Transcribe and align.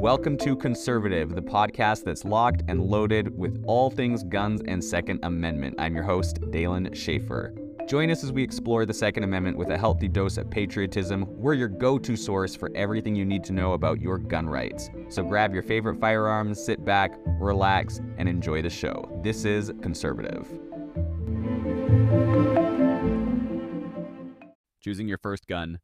Welcome 0.00 0.38
to 0.38 0.56
Conservative, 0.56 1.34
the 1.34 1.42
podcast 1.42 2.04
that's 2.04 2.24
locked 2.24 2.62
and 2.68 2.82
loaded 2.82 3.36
with 3.36 3.62
all 3.66 3.90
things 3.90 4.24
guns 4.24 4.62
and 4.66 4.82
Second 4.82 5.20
Amendment. 5.24 5.74
I'm 5.78 5.94
your 5.94 6.04
host, 6.04 6.38
Dalen 6.50 6.94
Schaefer. 6.94 7.54
Join 7.86 8.10
us 8.10 8.24
as 8.24 8.32
we 8.32 8.42
explore 8.42 8.86
the 8.86 8.94
Second 8.94 9.24
Amendment 9.24 9.58
with 9.58 9.68
a 9.68 9.76
healthy 9.76 10.08
dose 10.08 10.38
of 10.38 10.48
patriotism. 10.48 11.26
We're 11.28 11.52
your 11.52 11.68
go 11.68 11.98
to 11.98 12.16
source 12.16 12.56
for 12.56 12.70
everything 12.74 13.14
you 13.14 13.26
need 13.26 13.44
to 13.44 13.52
know 13.52 13.74
about 13.74 14.00
your 14.00 14.16
gun 14.16 14.48
rights. 14.48 14.88
So 15.10 15.22
grab 15.22 15.52
your 15.52 15.62
favorite 15.62 16.00
firearms, 16.00 16.64
sit 16.64 16.82
back, 16.82 17.12
relax, 17.38 18.00
and 18.16 18.26
enjoy 18.26 18.62
the 18.62 18.70
show. 18.70 19.20
This 19.22 19.44
is 19.44 19.70
Conservative. 19.82 20.48
Choosing 24.82 25.08
your 25.08 25.18
first 25.18 25.46
gun. 25.46 25.78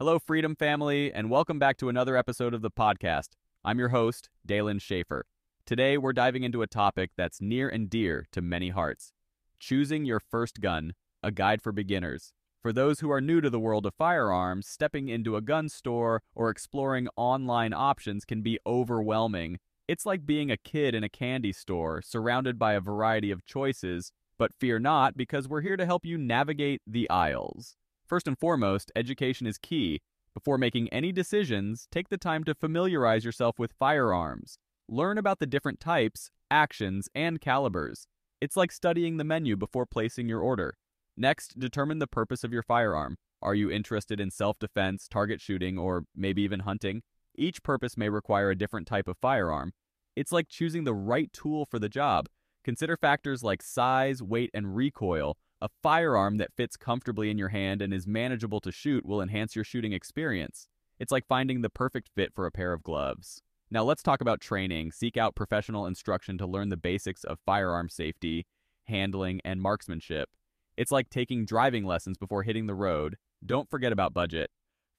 Hello, 0.00 0.18
Freedom 0.18 0.56
Family, 0.56 1.12
and 1.12 1.30
welcome 1.30 1.60
back 1.60 1.76
to 1.76 1.88
another 1.88 2.16
episode 2.16 2.52
of 2.52 2.62
the 2.62 2.70
podcast. 2.72 3.28
I'm 3.62 3.78
your 3.78 3.90
host, 3.90 4.30
Dalen 4.46 4.78
Schaefer. 4.78 5.26
Today, 5.66 5.98
we're 5.98 6.14
diving 6.14 6.44
into 6.44 6.62
a 6.62 6.66
topic 6.66 7.10
that's 7.18 7.42
near 7.42 7.68
and 7.68 7.90
dear 7.90 8.26
to 8.32 8.40
many 8.40 8.70
hearts 8.70 9.12
choosing 9.58 10.06
your 10.06 10.18
first 10.18 10.62
gun, 10.62 10.94
a 11.22 11.30
guide 11.30 11.60
for 11.60 11.70
beginners. 11.70 12.32
For 12.62 12.72
those 12.72 13.00
who 13.00 13.10
are 13.10 13.20
new 13.20 13.42
to 13.42 13.50
the 13.50 13.60
world 13.60 13.84
of 13.84 13.92
firearms, 13.94 14.66
stepping 14.66 15.10
into 15.10 15.36
a 15.36 15.42
gun 15.42 15.68
store 15.68 16.22
or 16.34 16.48
exploring 16.48 17.08
online 17.16 17.74
options 17.74 18.24
can 18.24 18.40
be 18.40 18.58
overwhelming. 18.66 19.58
It's 19.86 20.06
like 20.06 20.24
being 20.24 20.50
a 20.50 20.56
kid 20.56 20.94
in 20.94 21.04
a 21.04 21.10
candy 21.10 21.52
store, 21.52 22.00
surrounded 22.00 22.58
by 22.58 22.72
a 22.72 22.80
variety 22.80 23.30
of 23.30 23.44
choices, 23.44 24.10
but 24.38 24.54
fear 24.54 24.78
not, 24.78 25.18
because 25.18 25.46
we're 25.46 25.60
here 25.60 25.76
to 25.76 25.84
help 25.84 26.06
you 26.06 26.16
navigate 26.16 26.80
the 26.86 27.10
aisles. 27.10 27.76
First 28.06 28.26
and 28.26 28.38
foremost, 28.38 28.90
education 28.96 29.46
is 29.46 29.58
key, 29.58 30.00
before 30.34 30.58
making 30.58 30.88
any 30.90 31.12
decisions, 31.12 31.88
take 31.90 32.08
the 32.08 32.18
time 32.18 32.44
to 32.44 32.54
familiarize 32.54 33.24
yourself 33.24 33.58
with 33.58 33.72
firearms. 33.78 34.58
Learn 34.88 35.18
about 35.18 35.38
the 35.38 35.46
different 35.46 35.80
types, 35.80 36.30
actions, 36.50 37.08
and 37.14 37.40
calibers. 37.40 38.06
It's 38.40 38.56
like 38.56 38.72
studying 38.72 39.16
the 39.16 39.24
menu 39.24 39.56
before 39.56 39.86
placing 39.86 40.28
your 40.28 40.40
order. 40.40 40.76
Next, 41.16 41.58
determine 41.58 41.98
the 41.98 42.06
purpose 42.06 42.44
of 42.44 42.52
your 42.52 42.62
firearm. 42.62 43.16
Are 43.42 43.54
you 43.54 43.70
interested 43.70 44.20
in 44.20 44.30
self 44.30 44.58
defense, 44.58 45.08
target 45.08 45.40
shooting, 45.40 45.78
or 45.78 46.04
maybe 46.14 46.42
even 46.42 46.60
hunting? 46.60 47.02
Each 47.36 47.62
purpose 47.62 47.96
may 47.96 48.08
require 48.08 48.50
a 48.50 48.56
different 48.56 48.86
type 48.86 49.08
of 49.08 49.18
firearm. 49.18 49.72
It's 50.16 50.32
like 50.32 50.48
choosing 50.48 50.84
the 50.84 50.94
right 50.94 51.32
tool 51.32 51.64
for 51.64 51.78
the 51.78 51.88
job. 51.88 52.28
Consider 52.70 52.96
factors 52.96 53.42
like 53.42 53.62
size, 53.62 54.22
weight, 54.22 54.48
and 54.54 54.76
recoil, 54.76 55.36
a 55.60 55.68
firearm 55.82 56.36
that 56.36 56.54
fits 56.56 56.76
comfortably 56.76 57.28
in 57.28 57.36
your 57.36 57.48
hand 57.48 57.82
and 57.82 57.92
is 57.92 58.06
manageable 58.06 58.60
to 58.60 58.70
shoot 58.70 59.04
will 59.04 59.20
enhance 59.20 59.56
your 59.56 59.64
shooting 59.64 59.92
experience. 59.92 60.68
It's 61.00 61.10
like 61.10 61.26
finding 61.26 61.62
the 61.62 61.68
perfect 61.68 62.10
fit 62.14 62.32
for 62.32 62.46
a 62.46 62.52
pair 62.52 62.72
of 62.72 62.84
gloves. 62.84 63.42
Now 63.72 63.82
let's 63.82 64.04
talk 64.04 64.20
about 64.20 64.40
training. 64.40 64.92
Seek 64.92 65.16
out 65.16 65.34
professional 65.34 65.84
instruction 65.84 66.38
to 66.38 66.46
learn 66.46 66.68
the 66.68 66.76
basics 66.76 67.24
of 67.24 67.40
firearm 67.44 67.88
safety, 67.88 68.46
handling, 68.84 69.40
and 69.44 69.60
marksmanship. 69.60 70.28
It's 70.76 70.92
like 70.92 71.10
taking 71.10 71.44
driving 71.44 71.84
lessons 71.84 72.18
before 72.18 72.44
hitting 72.44 72.68
the 72.68 72.76
road. 72.76 73.16
Don't 73.44 73.68
forget 73.68 73.90
about 73.90 74.14
budget. 74.14 74.48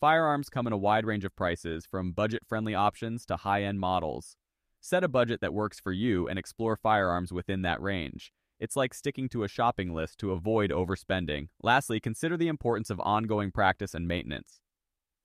Firearms 0.00 0.48
come 0.48 0.66
in 0.66 0.72
a 0.72 0.76
wide 0.76 1.06
range 1.06 1.24
of 1.24 1.36
prices, 1.36 1.86
from 1.86 2.10
budget 2.10 2.42
friendly 2.48 2.74
options 2.74 3.24
to 3.26 3.36
high 3.36 3.62
end 3.62 3.78
models. 3.78 4.34
Set 4.82 5.04
a 5.04 5.08
budget 5.08 5.42
that 5.42 5.52
works 5.52 5.78
for 5.78 5.92
you 5.92 6.26
and 6.26 6.38
explore 6.38 6.74
firearms 6.74 7.32
within 7.32 7.60
that 7.62 7.82
range. 7.82 8.32
It's 8.58 8.76
like 8.76 8.94
sticking 8.94 9.28
to 9.28 9.44
a 9.44 9.48
shopping 9.48 9.92
list 9.92 10.18
to 10.20 10.32
avoid 10.32 10.70
overspending. 10.70 11.48
Lastly, 11.62 12.00
consider 12.00 12.38
the 12.38 12.48
importance 12.48 12.88
of 12.88 12.98
ongoing 13.00 13.52
practice 13.52 13.94
and 13.94 14.08
maintenance. 14.08 14.60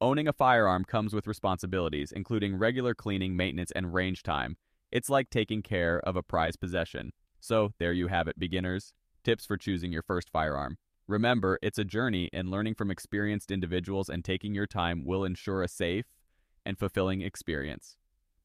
Owning 0.00 0.26
a 0.26 0.32
firearm 0.32 0.84
comes 0.84 1.14
with 1.14 1.28
responsibilities, 1.28 2.10
including 2.10 2.56
regular 2.56 2.94
cleaning, 2.94 3.36
maintenance, 3.36 3.70
and 3.70 3.94
range 3.94 4.24
time. 4.24 4.56
It's 4.90 5.08
like 5.08 5.30
taking 5.30 5.62
care 5.62 6.00
of 6.00 6.16
a 6.16 6.22
prized 6.22 6.58
possession. 6.58 7.12
So, 7.38 7.72
there 7.78 7.92
you 7.92 8.08
have 8.08 8.26
it, 8.26 8.38
beginners. 8.38 8.92
Tips 9.22 9.46
for 9.46 9.56
choosing 9.56 9.92
your 9.92 10.02
first 10.02 10.30
firearm. 10.30 10.78
Remember, 11.06 11.60
it's 11.62 11.78
a 11.78 11.84
journey, 11.84 12.28
and 12.32 12.50
learning 12.50 12.74
from 12.74 12.90
experienced 12.90 13.52
individuals 13.52 14.08
and 14.08 14.24
taking 14.24 14.52
your 14.52 14.66
time 14.66 15.04
will 15.04 15.24
ensure 15.24 15.62
a 15.62 15.68
safe 15.68 16.06
and 16.66 16.76
fulfilling 16.76 17.20
experience. 17.20 17.96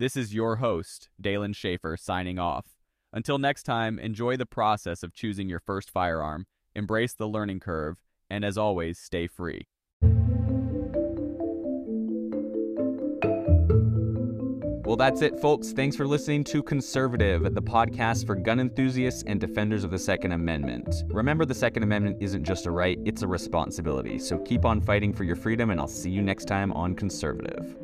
This 0.00 0.16
is 0.16 0.32
your 0.32 0.56
host, 0.56 1.08
Dalen 1.20 1.54
Schaefer, 1.54 1.96
signing 1.96 2.38
off. 2.38 2.66
Until 3.12 3.36
next 3.36 3.64
time, 3.64 3.98
enjoy 3.98 4.36
the 4.36 4.46
process 4.46 5.02
of 5.02 5.12
choosing 5.12 5.48
your 5.48 5.58
first 5.58 5.90
firearm, 5.90 6.46
embrace 6.72 7.14
the 7.14 7.26
learning 7.26 7.58
curve, 7.58 7.96
and 8.30 8.44
as 8.44 8.56
always, 8.56 8.96
stay 8.96 9.26
free. 9.26 9.66
Well, 14.84 14.96
that's 14.96 15.20
it, 15.20 15.40
folks. 15.40 15.72
Thanks 15.72 15.96
for 15.96 16.06
listening 16.06 16.44
to 16.44 16.62
Conservative, 16.62 17.52
the 17.52 17.60
podcast 17.60 18.24
for 18.24 18.36
gun 18.36 18.60
enthusiasts 18.60 19.24
and 19.26 19.40
defenders 19.40 19.82
of 19.82 19.90
the 19.90 19.98
Second 19.98 20.30
Amendment. 20.30 21.02
Remember, 21.08 21.44
the 21.44 21.56
Second 21.56 21.82
Amendment 21.82 22.18
isn't 22.20 22.44
just 22.44 22.66
a 22.66 22.70
right, 22.70 23.00
it's 23.04 23.22
a 23.22 23.26
responsibility. 23.26 24.20
So 24.20 24.38
keep 24.38 24.64
on 24.64 24.80
fighting 24.80 25.12
for 25.12 25.24
your 25.24 25.34
freedom, 25.34 25.70
and 25.70 25.80
I'll 25.80 25.88
see 25.88 26.10
you 26.10 26.22
next 26.22 26.44
time 26.44 26.72
on 26.74 26.94
Conservative. 26.94 27.76